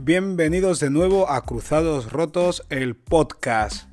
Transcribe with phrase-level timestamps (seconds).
[0.00, 3.90] Bienvenidos de nuevo a Cruzados Rotos, el podcast.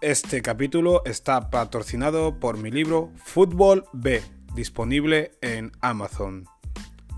[0.00, 4.22] Este capítulo está patrocinado por mi libro Fútbol B,
[4.54, 6.46] disponible en Amazon.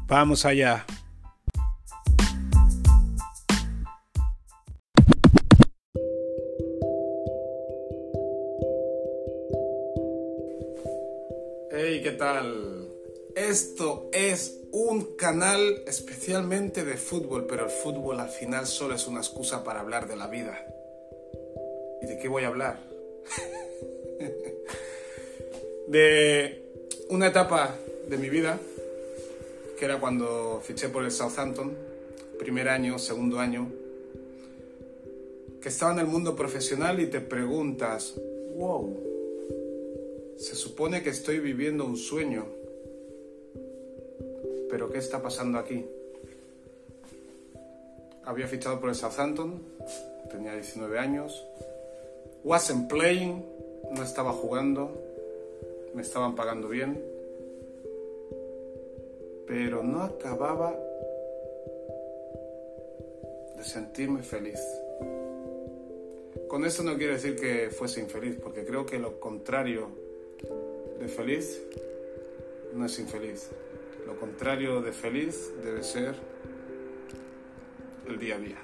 [0.08, 0.84] Vamos allá.
[14.12, 19.64] Es un canal especialmente de fútbol, pero el fútbol al final solo es una excusa
[19.64, 20.66] para hablar de la vida.
[22.00, 22.80] ¿Y de qué voy a hablar?
[25.88, 26.62] de
[27.10, 27.76] una etapa
[28.08, 28.58] de mi vida,
[29.78, 31.76] que era cuando fiché por el Southampton,
[32.38, 33.70] primer año, segundo año,
[35.60, 38.14] que estaba en el mundo profesional y te preguntas,
[38.56, 38.96] wow,
[40.38, 42.61] se supone que estoy viviendo un sueño
[44.72, 45.84] pero ¿qué está pasando aquí?
[48.24, 49.60] Había fichado por el Southampton,
[50.30, 51.44] tenía 19 años,
[52.42, 53.44] wasn't playing,
[53.90, 54.90] no estaba jugando,
[55.92, 57.04] me estaban pagando bien,
[59.46, 60.74] pero no acababa
[63.54, 64.58] de sentirme feliz.
[66.48, 69.88] Con esto no quiero decir que fuese infeliz, porque creo que lo contrario
[70.98, 71.60] de feliz
[72.72, 73.50] no es infeliz.
[74.06, 76.14] Lo contrario de feliz debe ser
[78.08, 78.58] el día a día.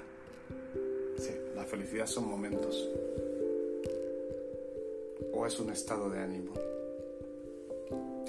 [1.17, 2.89] Sí, la felicidad son momentos.
[5.33, 6.53] O es un estado de ánimo.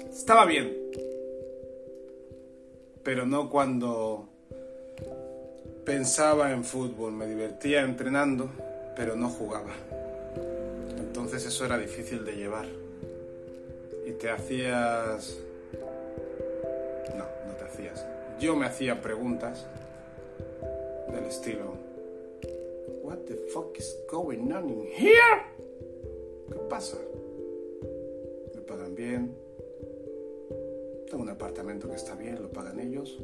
[0.09, 0.77] Estaba bien.
[3.03, 4.29] Pero no cuando
[5.85, 7.11] pensaba en fútbol.
[7.11, 8.49] Me divertía entrenando,
[8.95, 9.73] pero no jugaba.
[10.97, 12.65] Entonces eso era difícil de llevar.
[14.05, 15.37] Y te hacías
[18.41, 19.67] yo me hacía preguntas
[21.11, 21.77] del estilo,
[23.03, 25.43] What the fuck is going on in here?
[26.49, 26.97] ¿Qué pasa?
[28.55, 29.35] Me pagan bien.
[31.09, 33.19] Tengo un apartamento que está bien, lo pagan ellos.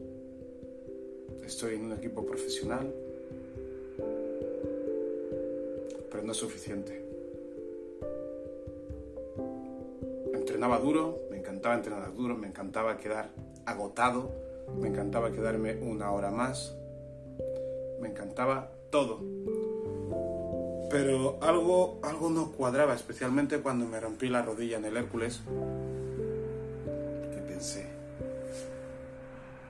[1.46, 2.94] Estoy en un equipo profesional.
[6.12, 7.02] Pero no es suficiente.
[10.34, 13.30] Entrenaba duro, me encantaba entrenar duro, me encantaba quedar
[13.66, 16.76] agotado me encantaba quedarme una hora más,
[18.00, 19.24] me encantaba todo.
[20.90, 25.42] Pero algo, algo no cuadraba, especialmente cuando me rompí la rodilla en el Hércules.
[27.34, 27.88] Que pensé.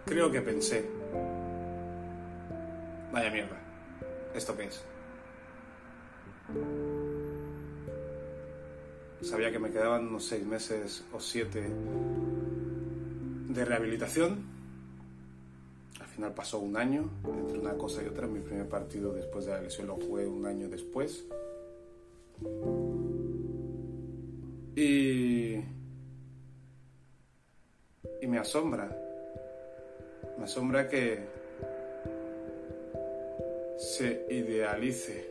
[0.06, 0.86] Creo que pensé.
[3.12, 3.58] Vaya mierda.
[4.36, 4.84] ¿Esto qué es?
[9.22, 11.68] Sabía que me quedaban unos seis meses o siete
[13.50, 14.57] de rehabilitación
[16.18, 18.26] final pasó un año entre una cosa y otra.
[18.26, 21.26] Mi primer partido después de la lesión lo jugué un año después.
[24.76, 25.58] Y,
[28.20, 28.90] y me asombra,
[30.40, 31.20] me asombra que
[33.78, 35.24] se idealice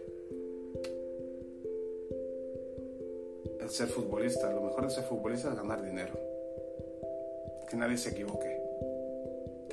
[3.61, 4.53] el ser futbolista.
[4.53, 6.15] Lo mejor de ser futbolista es ganar dinero.
[7.69, 8.66] Que nadie se equivoque.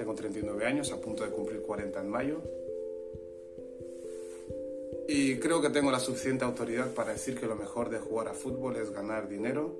[0.04, 2.42] Tengo 39 años, a punto de cumplir 40 en mayo.
[5.08, 8.34] Y creo que tengo la suficiente autoridad para decir que lo mejor de jugar a
[8.34, 9.78] fútbol es ganar dinero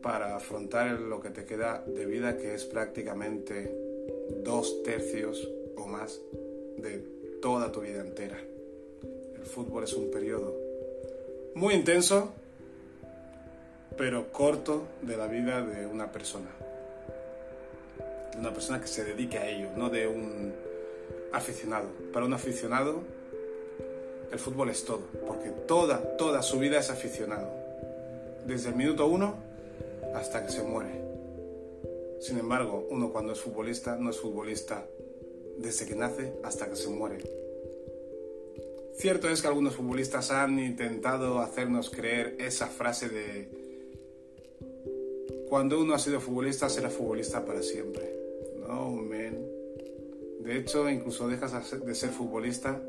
[0.00, 3.68] para afrontar lo que te queda de vida, que es prácticamente
[4.44, 6.20] dos tercios o más
[6.78, 7.02] de
[7.42, 8.38] toda tu vida entera.
[9.34, 10.54] El fútbol es un periodo
[11.56, 12.30] muy intenso,
[13.98, 16.65] pero corto de la vida de una persona
[18.36, 20.52] de una persona que se dedique a ello, no de un
[21.32, 21.88] aficionado.
[22.12, 23.00] Para un aficionado,
[24.30, 27.50] el fútbol es todo, porque toda, toda su vida es aficionado.
[28.46, 29.36] Desde el minuto uno
[30.14, 31.00] hasta que se muere.
[32.20, 34.86] Sin embargo, uno cuando es futbolista no es futbolista
[35.58, 37.18] desde que nace hasta que se muere.
[38.96, 43.48] Cierto es que algunos futbolistas han intentado hacernos creer esa frase de
[45.48, 48.25] cuando uno ha sido futbolista será futbolista para siempre.
[48.66, 49.46] No, man.
[50.40, 52.80] De hecho, incluso dejas de ser futbolista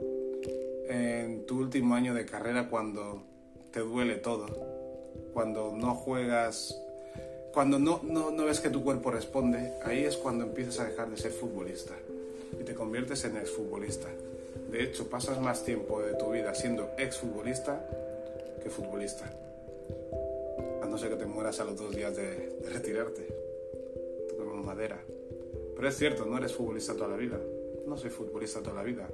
[0.88, 3.24] en tu último año de carrera cuando
[3.72, 4.46] te duele todo.
[5.34, 6.80] Cuando no juegas,
[7.54, 11.10] cuando no, no, no ves que tu cuerpo responde, ahí es cuando empiezas a dejar
[11.10, 11.94] de ser futbolista
[12.60, 14.08] y te conviertes en exfutbolista.
[14.72, 17.88] De hecho, pasas más tiempo de tu vida siendo exfutbolista
[18.62, 19.26] que futbolista.
[20.82, 23.48] A no ser que te mueras a los dos días de, de retirarte.
[24.68, 25.00] Madera.
[25.78, 27.40] Pero es cierto, no eres futbolista toda la vida.
[27.86, 29.08] no soy futbolista toda la vida.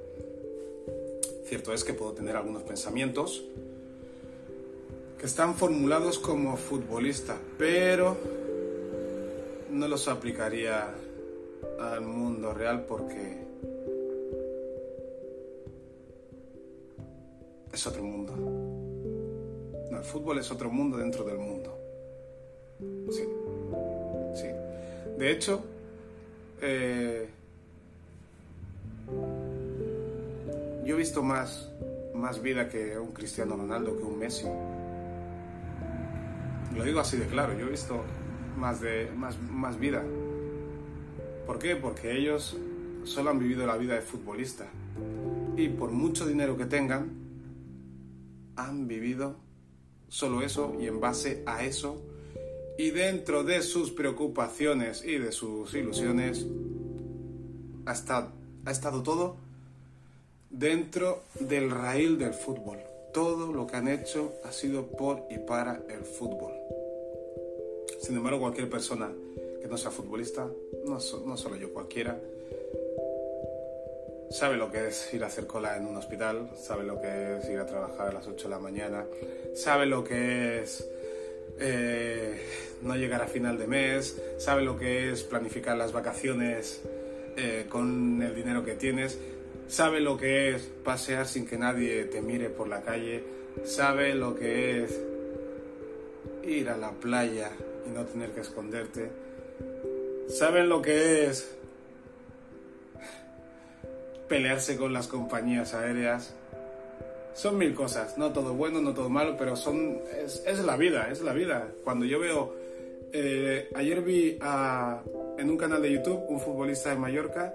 [1.44, 3.44] Cierto es que puedo tener algunos pensamientos
[5.18, 8.16] que están formulados como futbolista, pero
[9.70, 10.92] no los aplicaría
[11.78, 13.44] al mundo real porque
[17.72, 18.32] es otro mundo.
[19.90, 21.78] El fútbol es otro mundo dentro del mundo.
[23.10, 23.24] Sí,
[24.34, 24.48] sí.
[25.18, 25.62] De hecho,
[26.64, 27.28] eh,
[30.84, 31.70] yo he visto más,
[32.14, 34.46] más vida que un Cristiano Ronaldo, que un Messi.
[36.74, 38.02] Lo digo así de claro, yo he visto
[38.58, 40.02] más, de, más, más vida.
[41.46, 41.76] ¿Por qué?
[41.76, 42.56] Porque ellos
[43.04, 44.66] solo han vivido la vida de futbolista.
[45.56, 47.12] Y por mucho dinero que tengan,
[48.56, 49.36] han vivido
[50.08, 52.00] solo eso y en base a eso
[52.76, 56.46] y dentro de sus preocupaciones y de sus ilusiones
[57.86, 58.32] ha estado,
[58.64, 59.36] ha estado todo
[60.50, 62.78] dentro del raíl del fútbol.
[63.12, 66.52] Todo lo que han hecho ha sido por y para el fútbol.
[68.00, 69.10] Sin embargo, cualquier persona
[69.60, 70.46] que no sea futbolista,
[70.84, 72.18] no, no solo yo, cualquiera,
[74.30, 77.48] sabe lo que es ir a hacer cola en un hospital, sabe lo que es
[77.48, 79.06] ir a trabajar a las 8 de la mañana,
[79.54, 80.84] sabe lo que es
[81.58, 82.40] eh,
[82.82, 86.82] no llegar a final de mes, sabe lo que es planificar las vacaciones
[87.36, 89.18] eh, con el dinero que tienes,
[89.68, 93.24] sabe lo que es pasear sin que nadie te mire por la calle,
[93.64, 95.00] sabe lo que es
[96.44, 97.50] ir a la playa
[97.86, 99.10] y no tener que esconderte,
[100.28, 101.56] saben lo que es
[104.28, 106.34] pelearse con las compañías aéreas.
[107.34, 111.20] Son mil cosas, no todo bueno, no todo malo, pero son es, la vida, es
[111.20, 111.68] la vida.
[111.82, 112.54] Cuando yo veo,
[113.12, 114.38] eh, ayer vi
[115.38, 117.52] en un canal de YouTube un futbolista de Mallorca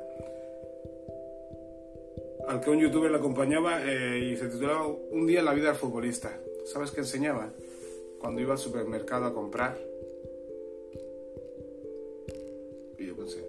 [2.49, 5.69] al que un youtuber le acompañaba eh, y se titulaba Un día en la vida
[5.69, 6.37] del futbolista.
[6.65, 7.49] ¿Sabes qué enseñaba?
[8.19, 9.77] Cuando iba al supermercado a comprar.
[12.97, 13.45] Y yo pensé,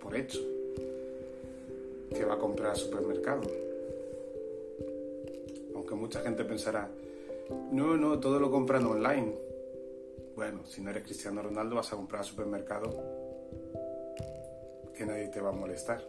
[0.00, 0.59] por hecho
[2.30, 3.42] va a comprar al supermercado.
[5.74, 6.88] Aunque mucha gente pensará,
[7.72, 9.34] no, no, todo lo compran online.
[10.36, 12.96] Bueno, si no eres Cristiano Ronaldo vas a comprar al supermercado
[14.94, 16.02] que nadie te va a molestar.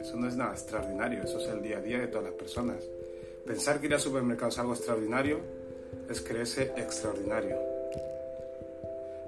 [0.00, 2.84] Eso no es nada extraordinario, eso es el día a día de todas las personas.
[3.46, 5.38] Pensar que ir al supermercado es algo extraordinario
[6.08, 7.69] es creerse extraordinario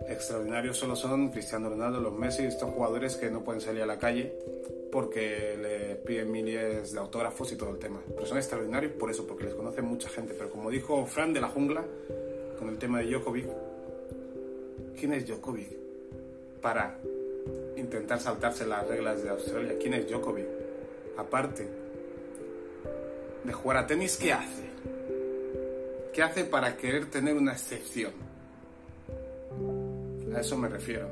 [0.09, 3.99] extraordinarios solo son Cristiano Ronaldo, los Messi, estos jugadores que no pueden salir a la
[3.99, 4.33] calle
[4.93, 8.03] porque le piden miles de autógrafos y todo el tema.
[8.15, 10.35] Pero son extraordinarios por eso, porque les conoce mucha gente.
[10.35, 11.83] Pero como dijo Fran de la Jungla,
[12.59, 13.47] con el tema de Djokovic,
[14.99, 15.71] ¿quién es Djokovic?
[16.61, 16.99] Para
[17.77, 19.77] intentar saltarse las reglas de Australia.
[19.81, 20.47] ¿Quién es Djokovic?
[21.17, 21.67] Aparte
[23.45, 24.71] de jugar a tenis, ¿qué hace?
[26.13, 28.13] ¿Qué hace para querer tener una excepción?
[30.35, 31.09] A eso me refiero.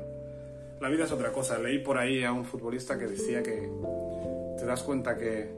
[0.79, 1.59] La vida es otra cosa.
[1.59, 3.69] Leí por ahí a un futbolista que decía que
[4.57, 5.51] te das cuenta que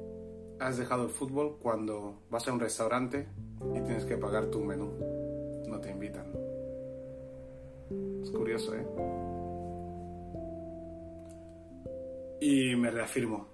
[0.59, 3.27] has dejado el fútbol cuando vas a un restaurante
[3.73, 4.91] y tienes que pagar tu menú.
[5.67, 6.25] No te invitan.
[8.21, 8.85] Es curioso, ¿eh?
[12.41, 13.47] Y me reafirmo.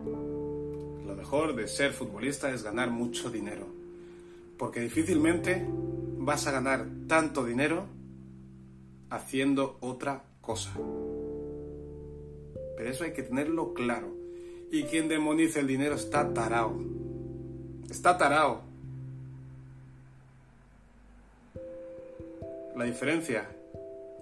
[0.00, 3.66] Lo mejor de ser futbolista es ganar mucho dinero.
[4.58, 5.64] Porque difícilmente
[6.18, 7.99] vas a ganar tanto dinero
[9.10, 10.70] haciendo otra cosa.
[12.76, 14.08] Pero eso hay que tenerlo claro.
[14.70, 16.80] Y quien demoniza el dinero está tarao.
[17.90, 18.62] Está tarao.
[22.76, 23.46] La diferencia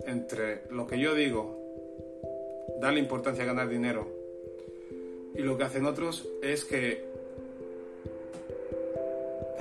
[0.07, 1.57] entre lo que yo digo,
[2.81, 4.09] darle importancia a ganar dinero,
[5.35, 7.05] y lo que hacen otros es que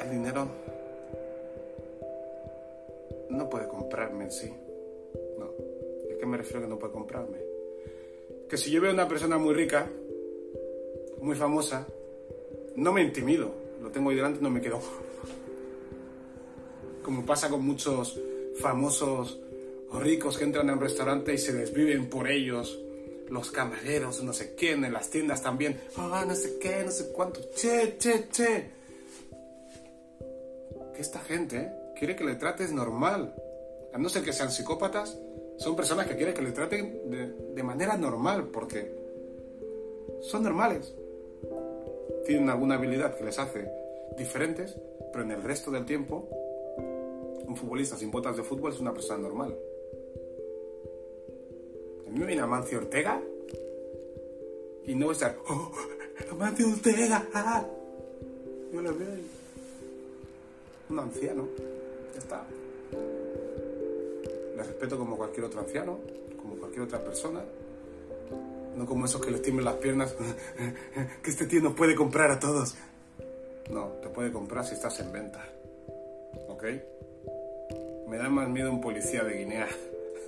[0.01, 0.47] el dinero
[3.29, 4.53] no puede comprarme en sí
[6.19, 7.37] qué me refiero que no puede comprarme?
[8.49, 9.89] Que si yo veo a una persona muy rica,
[11.21, 11.87] muy famosa,
[12.75, 13.51] no me intimido.
[13.81, 14.79] Lo tengo ahí delante y no me quedo.
[17.03, 18.19] Como pasa con muchos
[18.59, 19.39] famosos
[19.89, 22.79] o ricos que entran a un restaurante y se desviven por ellos.
[23.29, 25.81] Los camareros, no sé qué, en las tiendas también.
[25.97, 27.41] No sé qué, no sé cuánto.
[27.53, 28.71] Che, che, che.
[30.93, 33.35] Que esta gente quiere que le trates normal.
[33.93, 35.17] A no ser que sean psicópatas,
[35.57, 37.09] son personas que quieren que les traten
[37.55, 38.91] de, manera normal, porque
[40.21, 40.93] son normales.
[42.25, 43.69] Tienen alguna habilidad que les hace
[44.17, 44.75] diferentes,
[45.11, 46.27] pero en el resto del tiempo,
[47.47, 49.57] un futbolista sin botas de fútbol es una persona normal.
[52.05, 53.21] A mí me viene Amancio Ortega
[54.85, 55.71] y no voy a estar, ¡Oh,
[56.31, 57.27] Amancio Ortega!
[57.33, 57.65] Ah".
[58.71, 59.07] Yo lo veo.
[60.89, 61.47] Un anciano,
[62.13, 62.45] ya está.
[64.57, 65.99] Le respeto como cualquier otro anciano,
[66.41, 67.43] como cualquier otra persona.
[68.75, 70.15] No como esos que les tiemblan las piernas,
[71.21, 72.73] que este tío nos puede comprar a todos.
[73.69, 75.47] No, te puede comprar si estás en venta.
[76.47, 76.63] ¿Ok?
[78.07, 79.67] Me da más miedo un policía de Guinea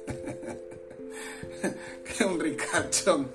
[2.05, 3.31] que un ricachón.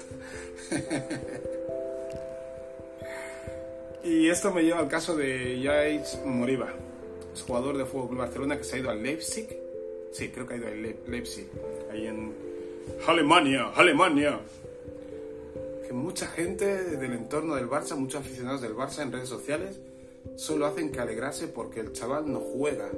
[4.05, 6.73] y esto me lleva al caso de Jais Moriba,
[7.45, 9.64] jugador de Fútbol Club Barcelona que se ha ido al Leipzig.
[10.15, 11.49] Sí, creo que ha ido al Leipzig,
[11.91, 12.33] ahí en
[13.09, 14.39] Alemania, Alemania.
[15.85, 19.81] Que mucha gente del entorno del Barça, muchos aficionados del Barça en redes sociales,
[20.37, 22.89] solo hacen que alegrarse porque el chaval no juega.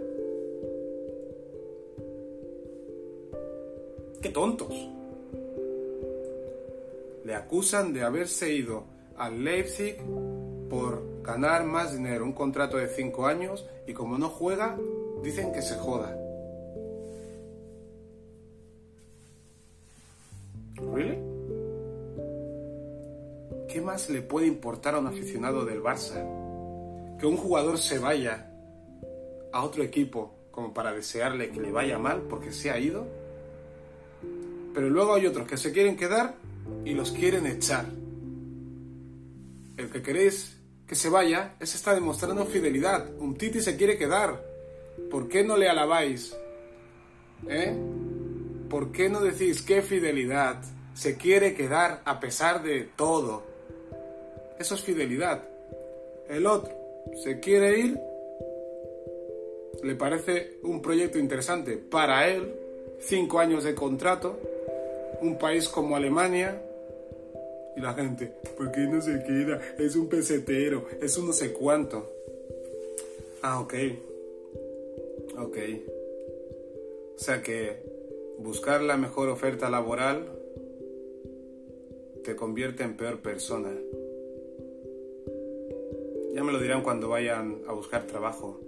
[4.20, 4.74] ¡Qué tontos!
[7.24, 8.84] Le acusan de haberse ido
[9.16, 9.96] al Leipzig
[10.68, 14.78] por ganar más dinero, un contrato de 5 años, y como no juega,
[15.22, 16.25] dicen que se joda.
[23.86, 26.20] Más le puede importar a un aficionado del Barça?
[27.18, 28.50] Que un jugador se vaya
[29.52, 33.06] a otro equipo como para desearle que le vaya mal porque se ha ido.
[34.74, 36.34] Pero luego hay otros que se quieren quedar
[36.84, 37.86] y los quieren echar.
[39.76, 43.08] El que queréis que se vaya, ese está demostrando fidelidad.
[43.18, 44.42] Un Titi se quiere quedar.
[45.10, 46.36] ¿Por qué no le alabáis?
[47.48, 47.76] ¿Eh?
[48.68, 50.62] ¿Por qué no decís qué fidelidad?
[50.94, 53.55] Se quiere quedar a pesar de todo.
[54.58, 55.42] Eso es fidelidad.
[56.28, 56.72] El otro
[57.22, 58.00] se quiere ir.
[59.82, 62.54] Le parece un proyecto interesante para él.
[62.98, 64.38] Cinco años de contrato.
[65.20, 66.60] Un país como Alemania,
[67.76, 69.60] y la gente, ¿por qué no se queda?
[69.78, 72.10] Es un pesetero, es un no sé cuánto.
[73.42, 73.74] Ah, ok.
[75.38, 75.58] Ok.
[77.16, 77.76] O sea que
[78.38, 80.26] buscar la mejor oferta laboral
[82.24, 83.70] te convierte en peor persona.
[86.36, 88.60] Ya me lo dirán cuando vayan a buscar trabajo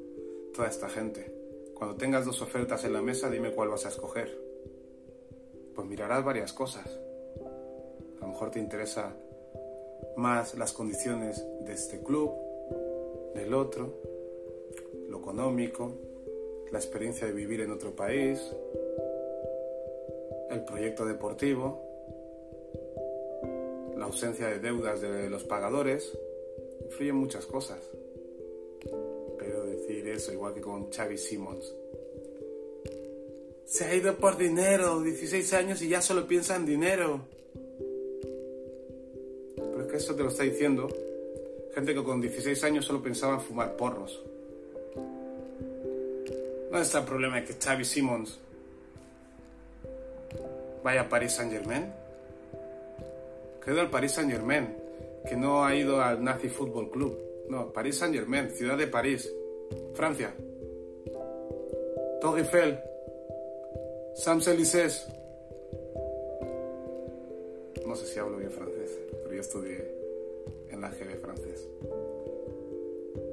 [0.53, 1.33] toda esta gente.
[1.75, 4.37] Cuando tengas dos ofertas en la mesa, dime cuál vas a escoger.
[5.77, 6.99] Pues mirarás varias cosas
[8.21, 9.15] a lo mejor te interesa
[10.17, 12.33] más las condiciones de este club,
[13.35, 13.95] del otro,
[15.09, 15.93] lo económico,
[16.73, 18.41] la experiencia de vivir en otro país,
[20.51, 21.85] el proyecto deportivo,
[23.97, 26.17] la ausencia de deudas de los pagadores,
[26.89, 27.79] influyen muchas cosas.
[29.39, 31.75] Pero decir eso, igual que con Xavi Simmons,
[33.65, 37.39] se ha ido por dinero, 16 años y ya solo piensa en dinero
[39.99, 40.89] eso te lo está diciendo
[41.75, 44.23] gente que con 16 años solo pensaba en fumar porros.
[46.71, 48.39] ¿Dónde está el problema de que Xavi Simmons
[50.85, 51.93] vaya a Paris Saint Germain?
[53.63, 54.77] Que ha ido al Paris Saint Germain,
[55.27, 57.19] que no ha ido al Nazi Football Club.
[57.49, 59.33] No, Paris Saint Germain, ciudad de París,
[59.95, 60.35] Francia.
[62.21, 62.79] Torre Eiffel,
[64.17, 65.07] Champs-Élysées.
[67.87, 69.99] No sé si hablo bien francés, pero yo estudié
[70.81, 71.69] la GB francés.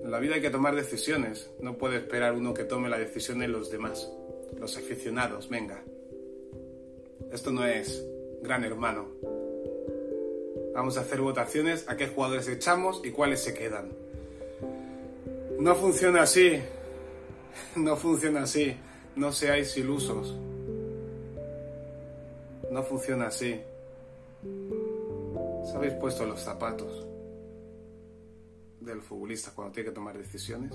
[0.03, 3.39] En la vida hay que tomar decisiones, no puede esperar uno que tome la decisión
[3.39, 4.11] de los demás,
[4.59, 5.83] los aficionados, venga.
[7.31, 8.05] Esto no es
[8.41, 9.07] gran hermano.
[10.75, 13.89] Vamos a hacer votaciones a qué jugadores echamos y cuáles se quedan.
[15.57, 16.61] No funciona así.
[17.77, 18.75] No funciona así.
[19.15, 20.35] No seáis ilusos.
[22.69, 23.61] No funciona así.
[25.63, 27.07] Os habéis puesto los zapatos
[28.81, 30.73] del futbolista cuando tiene que tomar decisiones.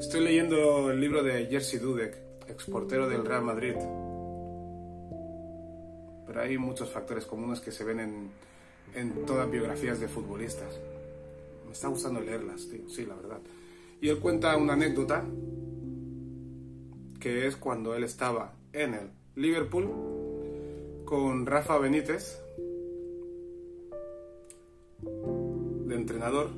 [0.00, 2.16] Estoy leyendo el libro de Jerzy Dudek,
[2.48, 3.76] exportero del Real Madrid.
[6.32, 8.30] Pero hay muchos factores comunes que se ven en,
[8.94, 10.80] en todas biografías de futbolistas.
[11.66, 13.38] Me está gustando leerlas, tío, sí, la verdad.
[14.00, 15.24] Y él cuenta una anécdota
[17.20, 22.42] que es cuando él estaba en el Liverpool con Rafa Benítez,
[25.90, 26.48] entrenador.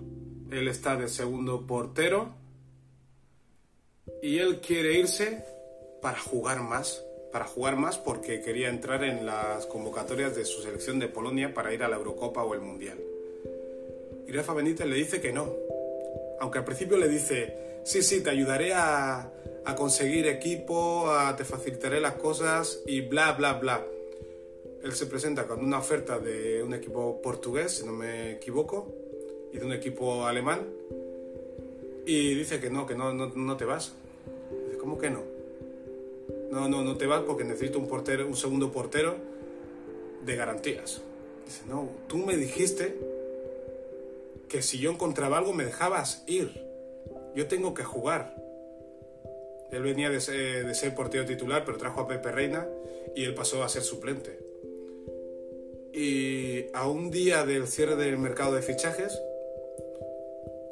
[0.52, 2.28] Él está de segundo portero
[4.22, 5.44] y él quiere irse
[6.00, 11.00] para jugar más, para jugar más porque quería entrar en las convocatorias de su selección
[11.00, 12.96] de Polonia para ir a la Eurocopa o el Mundial.
[14.28, 15.52] Y Rafa Benítez le dice que no,
[16.38, 19.32] aunque al principio le dice, sí, sí, te ayudaré a,
[19.76, 23.84] conseguir equipo, a, te facilitaré las cosas y bla, bla, bla.
[24.84, 28.94] él se presenta con una oferta de un equipo portugués, si no me equivoco,
[29.52, 30.68] y de un equipo alemán,
[32.06, 33.92] y dice que no, que no, no, no te vas.
[34.66, 35.33] Dice, ¿cómo que no?
[36.54, 39.16] No, no, no te vas porque necesito un portero, un segundo portero
[40.24, 41.02] de garantías.
[41.44, 42.96] Dice, no, tú me dijiste
[44.48, 46.64] que si yo encontraba algo me dejabas ir.
[47.34, 48.36] Yo tengo que jugar.
[49.72, 52.68] Él venía de ser, de ser portero titular, pero trajo a Pepe Reina
[53.16, 54.38] y él pasó a ser suplente.
[55.92, 59.20] Y a un día del cierre del mercado de fichajes,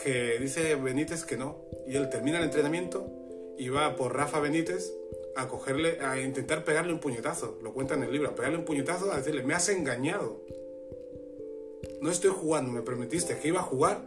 [0.00, 1.56] que dice Benítez que no.
[1.88, 3.10] Y él termina el entrenamiento
[3.58, 5.01] y va por Rafa Benítez
[5.36, 7.58] a cogerle, a intentar pegarle un puñetazo.
[7.62, 10.40] Lo cuenta en el libro, a pegarle un puñetazo, a decirle, me has engañado.
[12.00, 14.02] No estoy jugando, me prometiste que iba a jugar.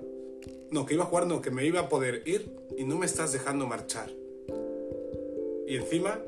[0.72, 3.06] No, que iba a jugar, no, que me iba a poder ir y no me
[3.06, 4.12] estás dejando marchar.
[5.68, 6.20] Y encima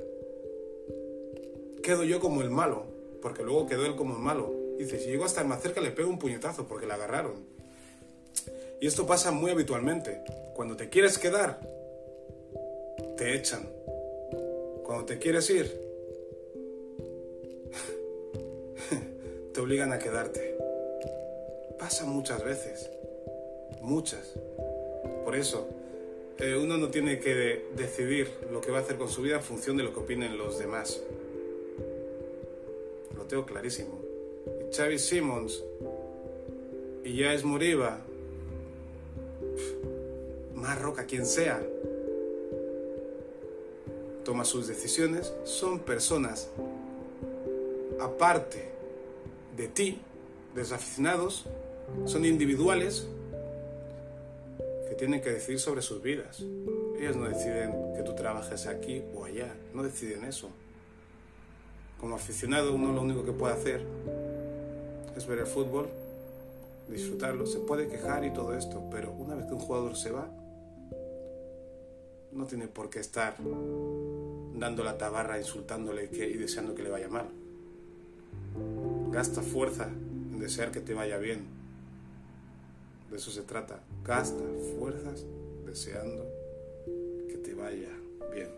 [1.83, 2.85] quedo yo como el malo,
[3.21, 4.53] porque luego quedó él como el malo.
[4.77, 7.45] dice, si llego a estar más cerca le pego un puñetazo porque la agarraron.
[8.79, 10.21] Y esto pasa muy habitualmente.
[10.55, 11.59] Cuando te quieres quedar,
[13.17, 13.67] te echan.
[14.87, 15.69] Cuando te quieres ir,
[19.53, 20.57] te obligan a quedarte.
[21.77, 22.89] Pasa muchas veces.
[23.81, 24.33] Muchas.
[25.25, 25.67] Por eso,
[26.39, 29.43] eh, uno no tiene que decidir lo que va a hacer con su vida en
[29.43, 31.01] función de lo que opinen los demás.
[33.13, 33.99] Lo tengo clarísimo.
[34.71, 35.63] Y Xavi Simmons
[37.03, 37.99] y es Moriba,
[40.55, 41.61] más roca quien sea,
[44.27, 46.49] toma sus decisiones, son personas
[47.99, 48.69] aparte
[49.55, 49.99] de ti,
[50.53, 51.45] desaficionados,
[52.05, 53.07] son individuales
[54.97, 56.43] tienen que decidir sobre sus vidas.
[56.99, 60.49] Ellos no deciden que tú trabajes aquí o allá, no deciden eso.
[61.99, 63.81] Como aficionado uno lo único que puede hacer
[65.15, 65.87] es ver el fútbol,
[66.89, 70.27] disfrutarlo, se puede quejar y todo esto, pero una vez que un jugador se va,
[72.37, 73.35] no tiene por qué estar
[74.53, 77.27] dando la tabarra, insultándole y deseando que le vaya mal.
[79.11, 81.45] Gasta fuerza en desear que te vaya bien,
[83.09, 83.79] de eso se trata.
[84.03, 84.43] Gasta
[84.77, 85.25] fuerzas
[85.65, 86.25] deseando
[87.27, 87.89] que te vaya
[88.33, 88.49] bien.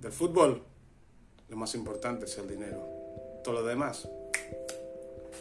[0.00, 0.62] Del fútbol,
[1.48, 2.86] lo más importante es el dinero.
[3.44, 4.08] Todo lo demás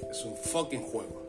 [0.10, 1.24] es un fucking juego.